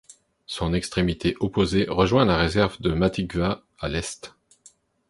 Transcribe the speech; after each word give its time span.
Son 0.47 0.73
extrémité 0.73 1.35
opposée 1.41 1.85
rejoint 1.87 2.25
la 2.25 2.35
réserve 2.35 2.81
de 2.81 2.91
Matikwa, 2.91 3.61
à 3.77 3.87
l'est. 3.87 4.33